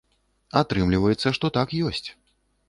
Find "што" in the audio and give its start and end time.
1.39-1.53